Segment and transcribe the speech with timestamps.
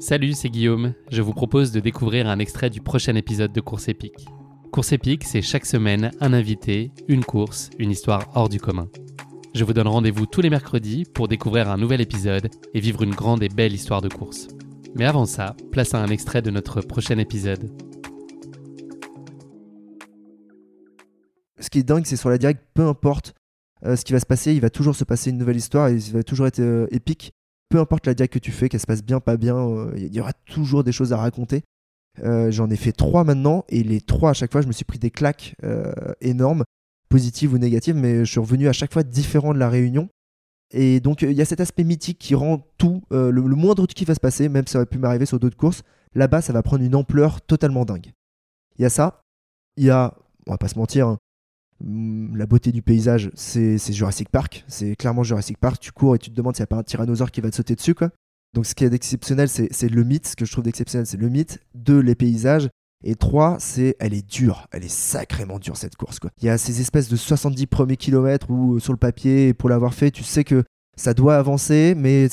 [0.00, 0.94] Salut, c'est Guillaume.
[1.12, 4.26] Je vous propose de découvrir un extrait du prochain épisode de Course épique.
[4.72, 8.88] Course épique, c'est chaque semaine un invité, une course, une histoire hors du commun.
[9.54, 13.14] Je vous donne rendez-vous tous les mercredis pour découvrir un nouvel épisode et vivre une
[13.14, 14.48] grande et belle histoire de course.
[14.96, 17.70] Mais avant ça, place à un extrait de notre prochain épisode.
[21.60, 23.34] Ce qui est dingue, c'est sur la directe, peu importe
[23.84, 25.94] euh, ce qui va se passer, il va toujours se passer une nouvelle histoire et
[25.94, 27.35] il va toujours être euh, épique
[27.68, 30.14] peu importe la diag que tu fais, qu'elle se passe bien, pas bien, euh, il
[30.14, 31.62] y aura toujours des choses à raconter.
[32.22, 34.84] Euh, j'en ai fait trois maintenant, et les trois à chaque fois, je me suis
[34.84, 36.64] pris des claques euh, énormes,
[37.08, 40.08] positives ou négatives, mais je suis revenu à chaque fois différent de la réunion.
[40.72, 44.04] Et donc il y a cet aspect mythique qui rend tout, le, moindre truc qui
[44.04, 45.84] va se passer, même si ça aurait pu m'arriver sur d'autres courses,
[46.16, 48.10] là-bas ça va prendre une ampleur totalement dingue.
[48.76, 49.20] Il y a ça,
[49.76, 50.12] il y a,
[50.48, 51.18] on va pas se mentir, hein,
[51.84, 54.64] la beauté du paysage, c'est Jurassic Park.
[54.68, 55.80] C'est clairement Jurassic Park.
[55.80, 57.56] Tu cours et tu te demandes s'il n'y a pas un tyrannosaure qui va te
[57.56, 57.94] sauter dessus.
[57.94, 58.10] Quoi.
[58.54, 60.26] Donc ce qui est d'exceptionnel, c'est le mythe.
[60.26, 61.60] Ce que je trouve d'exceptionnel, c'est le mythe.
[61.74, 62.68] Deux, les paysages.
[63.04, 64.66] Et trois, c'est elle est dure.
[64.72, 66.18] Elle est sacrément dure cette course.
[66.18, 66.30] Quoi.
[66.40, 69.92] Il y a ces espèces de 70 premiers kilomètres où sur le papier, pour l'avoir
[69.92, 70.64] fait, tu sais que
[70.96, 72.28] ça doit avancer, mais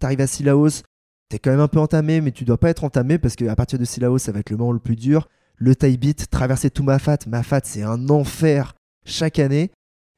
[0.00, 0.82] t'arrives à Sillaos,
[1.28, 3.78] t'es quand même un peu entamé, mais tu dois pas être entamé parce qu'à partir
[3.78, 5.28] de Sillaos, ça va être le moment le plus dur
[5.62, 7.18] le taille beat, traverser tout Mafat.
[7.28, 8.74] Mafat, c'est un enfer
[9.04, 9.70] chaque année.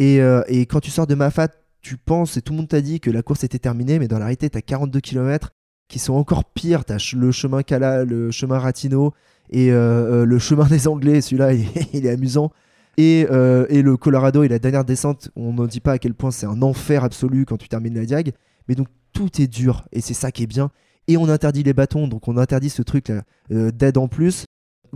[0.00, 1.48] Euh, et, quand tu sors de Mafat,
[1.82, 4.18] tu penses, et tout le monde t'a dit que la course était terminée, mais dans
[4.18, 5.50] la réalité, tu as 42 km
[5.88, 6.86] qui sont encore pires.
[6.86, 9.12] Tu as le chemin Cala, le chemin Ratino
[9.50, 11.20] et euh, euh, le chemin des Anglais.
[11.20, 11.52] Celui-là,
[11.92, 12.50] il, est amusant.
[12.96, 16.46] Et, le Colorado et la dernière descente, on ne dit pas à quel point c'est
[16.46, 18.32] un enfer absolu quand tu termines la diag.
[18.68, 19.84] Mais donc, tout est dur.
[19.92, 20.70] Et c'est ça qui est bien.
[21.08, 23.12] Et on interdit les bâtons, donc on interdit ce truc
[23.50, 24.46] d'aide en plus.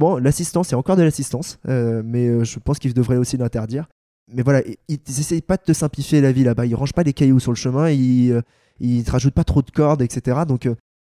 [0.01, 3.87] Bon, l'assistance, a encore de l'assistance, euh, mais euh, je pense qu'ils devraient aussi l'interdire.
[4.33, 6.65] Mais voilà, ils n'essayent pas de te simplifier la vie là-bas.
[6.65, 8.41] Ils rangent pas les cailloux sur le chemin, ils, euh,
[8.79, 10.39] ils te rajoutent pas trop de cordes, etc.
[10.49, 10.67] Donc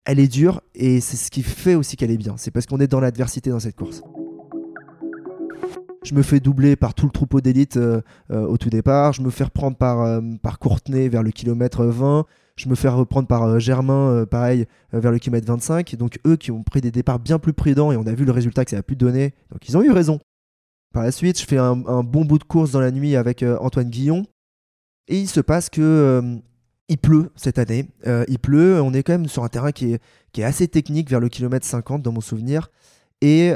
[0.04, 2.36] elle est dure et c'est ce qui fait aussi qu'elle est bien.
[2.36, 4.02] C'est parce qu'on est dans l'adversité dans cette course.
[6.06, 7.78] Je me fais doubler par tout le troupeau d'élite
[8.30, 9.12] au tout départ.
[9.12, 12.26] Je me fais reprendre par, par Courtenay vers le kilomètre 20.
[12.56, 15.94] Je me fais reprendre par euh, Germain, euh, pareil, euh, vers le kilomètre 25.
[15.96, 18.32] Donc eux qui ont pris des départs bien plus prudents et on a vu le
[18.32, 19.34] résultat que ça a pu donner.
[19.50, 20.18] Donc ils ont eu raison.
[20.94, 23.90] Par la suite, je fais un, bon bout de course dans la nuit avec Antoine
[23.90, 24.24] Guillon.
[25.08, 26.40] Et il se passe que
[26.88, 27.90] il pleut cette année.
[28.28, 28.80] il pleut.
[28.80, 30.02] On est quand même sur un terrain qui est,
[30.32, 32.70] qui est assez technique vers le kilomètre 50 dans mon souvenir.
[33.22, 33.52] Et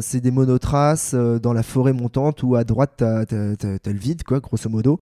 [0.00, 4.40] c'est des monotraces dans la forêt montante où à droite, t'as, as, le vide, quoi,
[4.40, 4.98] grosso modo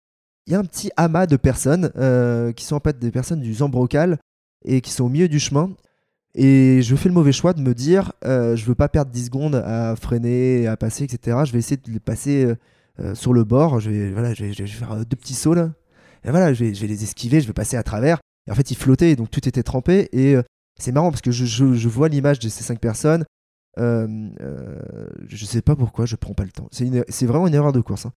[0.50, 3.40] il y a un petit amas de personnes euh, qui sont en fait des personnes
[3.40, 4.18] du Zambrocal
[4.66, 5.70] et qui sont au milieu du chemin.
[6.34, 9.26] Et je fais le mauvais choix de me dire, euh, je veux pas perdre 10
[9.26, 11.38] secondes à freiner, à passer, etc.
[11.46, 12.52] Je vais essayer de les passer
[13.00, 13.80] euh, sur le bord.
[13.80, 15.70] Je vais, voilà, je vais, faire deux petits sauts là.
[16.24, 18.18] Et voilà, je vais, je vais, les esquiver, je vais passer à travers.
[18.48, 20.10] Et en fait, ils flottaient, donc tout était trempé.
[20.14, 20.36] Et
[20.80, 23.24] c'est marrant parce que je, je, vois l'image de ces cinq personnes.
[23.80, 26.68] Je sais pas pourquoi, je prends pas le temps.
[26.72, 28.06] C'est vraiment une erreur de course.
[28.06, 28.14] Hein.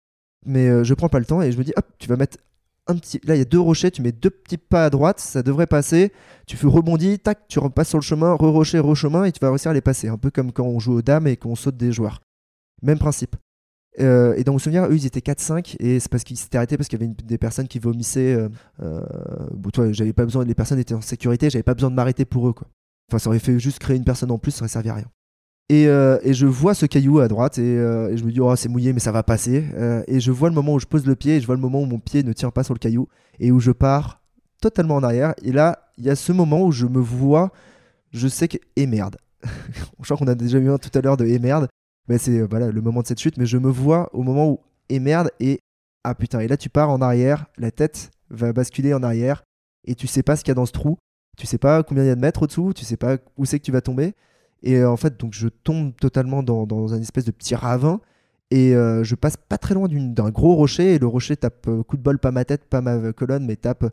[0.47, 2.39] Mais euh, je prends pas le temps et je me dis, hop, tu vas mettre
[2.87, 3.21] un petit.
[3.25, 5.67] Là, il y a deux rochers, tu mets deux petits pas à droite, ça devrait
[5.67, 6.13] passer.
[6.47, 9.71] Tu fais rebondi, tac, tu repasses sur le chemin, re-rocher, re-chemin et tu vas réussir
[9.71, 10.09] à les passer.
[10.09, 12.21] Un peu comme quand on joue aux dames et qu'on saute des joueurs.
[12.83, 13.37] Même principe.
[13.99, 16.77] Euh, et dans mon souvenir, eux, ils étaient 4-5 et c'est parce qu'ils s'étaient arrêtés
[16.77, 18.49] parce qu'il y avait des personnes qui vomissaient.
[18.81, 19.01] Euh,
[19.53, 22.25] bon, toi, j'avais pas besoin, les personnes étaient en sécurité, j'avais pas besoin de m'arrêter
[22.25, 22.55] pour eux.
[23.11, 25.11] Enfin, ça aurait fait juste créer une personne en plus, ça aurait servi à rien.
[25.71, 28.69] Euh, et, je vois ce caillou à droite euh, et, je me dis, oh, c'est
[28.69, 29.65] mouillé, mais ça va passer.
[29.75, 31.61] Euh, et je vois le moment où je pose le pied et je vois le
[31.61, 33.09] moment où mon pied ne tient pas sur le caillou
[33.39, 34.21] et où je pars
[34.61, 35.35] totalement en arrière.
[35.43, 37.53] Et là, il y a ce moment où je me vois,
[38.11, 39.17] je sais que, et merde.
[39.45, 41.69] je crois qu'on a déjà eu un tout à l'heure de et merde.
[42.09, 44.61] Mais c'est voilà, le moment de cette chute, mais je me vois au moment où
[44.89, 45.61] et merde et
[46.03, 46.41] ah putain.
[46.41, 49.45] Et là, tu pars en arrière, la tête va basculer en arrière
[49.87, 50.99] et tu sais pas ce qu'il y a dans ce trou.
[51.37, 53.61] Tu sais pas combien il y a de mètres au-dessous, tu sais pas où c'est
[53.61, 54.15] que tu vas tomber.
[54.63, 58.01] Et euh, en fait, donc je tombe totalement dans, un espèce de petit ravin.
[58.51, 60.95] Et euh, je passe pas très loin d'un gros rocher.
[60.95, 63.57] Et le rocher tape, euh, coup de bol, pas ma tête, pas ma colonne, mais
[63.57, 63.87] tape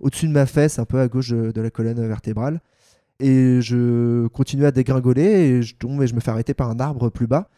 [0.00, 2.60] au-dessus de ma fesse, un peu à gauche de, la colonne vertébrale.
[3.20, 6.80] Et je continue à dégringoler et je tombe et je me fais arrêter par un
[6.80, 7.48] arbre plus bas.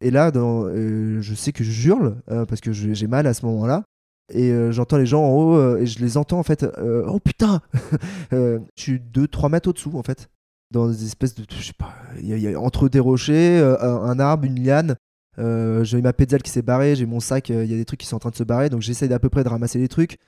[0.00, 3.84] Et là, je sais que je hurle parce que j'ai mal à ce moment-là.
[4.30, 6.66] Et j'entends les gens en haut et je les entends en fait.
[7.06, 7.62] oh putain
[8.32, 10.28] Je suis 2-3 mètres au-dessous en fait
[10.70, 11.44] dans des espèces de.
[11.48, 14.96] Je sais pas, il y, a entre des rochers, euh, un arbre, une liane.
[15.38, 17.84] Euh, j'ai ma pédale qui s'est barrée, j'ai mon sac, euh, il y a des
[17.84, 19.78] trucs qui sont en train de se barrer, donc j'essaie d'à peu près de ramasser
[19.78, 20.18] les trucs.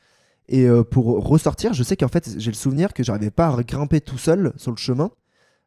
[0.49, 4.01] Et pour ressortir, je sais qu'en fait, j'ai le souvenir que j'arrivais pas à grimper
[4.01, 5.11] tout seul sur le chemin.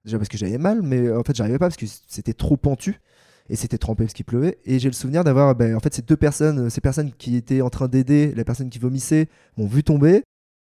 [0.05, 3.01] Déjà parce que j'avais mal, mais en fait, j'arrivais pas parce que c'était trop pentu
[3.49, 4.57] et c'était trempé parce qu'il pleuvait.
[4.63, 7.61] Et j'ai le souvenir d'avoir, ben, en fait, ces deux personnes, ces personnes qui étaient
[7.61, 9.27] en train d'aider la personne qui vomissait,
[9.57, 10.23] m'ont vu tomber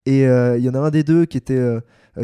[0.09, 1.61] Et il y en a un des deux qui était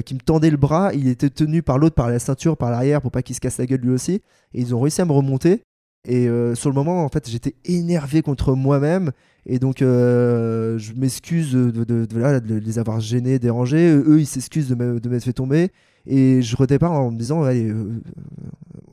[0.04, 3.00] qui me tendait le bras, il était tenu par l'autre par la ceinture, par l'arrière,
[3.00, 4.22] pour pas qu'il se casse la gueule lui aussi.
[4.54, 5.62] Et ils ont réussi à me remonter.
[6.06, 9.12] Et sur le moment, en fait, j'étais énervé contre moi-même.
[9.46, 13.90] Et donc, je m'excuse de, les avoir gênés, dérangés.
[13.94, 14.74] Eux, ils s'excusent de
[15.08, 15.70] m'être fait tomber.
[16.06, 17.72] Et je redépare en me disant, allez,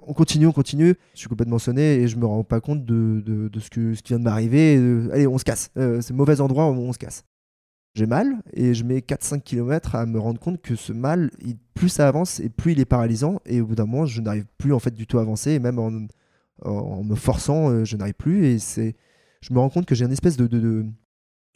[0.07, 0.95] on continue, on continue.
[1.13, 4.23] Je suis complètement sonné et je me rends pas compte de, ce, qui vient de
[4.23, 4.75] m'arriver.
[5.11, 5.71] allez, on se casse.
[5.77, 7.23] Euh, c'est mauvais endroit, on, se casse.
[7.93, 11.29] J'ai mal et je mets 4-5 km à me rendre compte que ce mal,
[11.73, 13.41] plus ça avance et plus il est paralysant.
[13.45, 15.51] Et au bout d'un moment, je n'arrive plus en fait du tout à avancer.
[15.51, 15.91] Et même en,
[17.03, 18.45] me forçant, euh, je n'arrive plus.
[18.45, 18.95] Et c'est,
[19.41, 20.85] je me rends compte que j'ai une espèce de,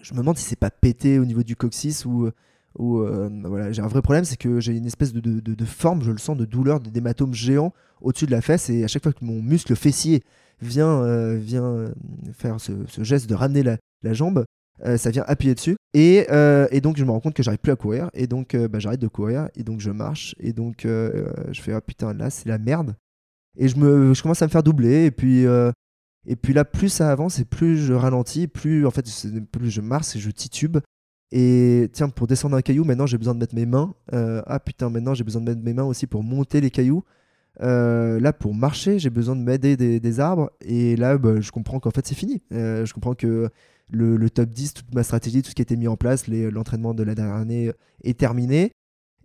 [0.01, 2.29] Je me demande si c'est pas pété au niveau du coccyx ou
[2.77, 6.03] où euh, voilà, j'ai un vrai problème, c'est que j'ai une espèce de, de, forme,
[6.03, 7.71] je le sens, de douleur, d'hématome géant
[8.01, 10.23] au-dessus de la fesse, et à chaque fois que mon muscle fessier
[10.61, 11.93] vient, euh, vient
[12.33, 14.43] faire ce, geste de ramener la jambe,
[14.98, 15.75] ça vient appuyer dessus.
[15.94, 16.27] Et,
[16.72, 19.00] et, donc je me rends compte que j'arrive plus à courir, et donc bah, j'arrête
[19.00, 22.57] de courir, et donc je marche, et donc je fais ah putain là c'est la
[22.57, 22.95] merde.
[23.57, 25.45] Et je, me, je commence à me faire doubler, et puis
[26.27, 29.06] et puis là, plus ça avance et plus je ralentis, plus en fait,
[29.51, 30.77] plus je marche et je titube.
[31.31, 33.94] Et tiens, pour descendre un caillou, maintenant j'ai besoin de mettre mes mains.
[34.13, 37.04] Euh, ah putain, maintenant j'ai besoin de mettre mes mains aussi pour monter les cailloux.
[37.62, 40.51] Euh, là, pour marcher, j'ai besoin de m'aider des, arbres.
[40.62, 42.42] Et là, bah, je comprends qu'en fait, c'est fini.
[42.51, 43.50] Euh, je comprends que
[43.91, 46.93] le, top 10, toute ma stratégie, tout ce qui a été mis en place, l'entraînement
[46.93, 47.71] de la dernière année
[48.03, 48.71] est terminé.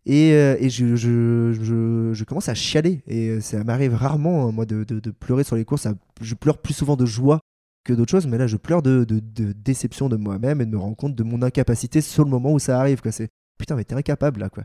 [0.06, 0.32] Et,
[0.68, 3.02] je, je, commence à chialer.
[3.06, 5.86] Et ça m'arrive rarement, hein, moi, de, de, pleurer sur les courses.
[6.20, 7.40] je pleure plus souvent de joie
[7.84, 10.96] que d'autres choses, mais là je pleure de, déception de moi-même et de me rendre
[10.96, 13.00] compte de mon incapacité sur le moment où ça arrive.
[13.10, 13.28] C'est
[13.58, 14.64] putain, mais t'es incapable là quoi.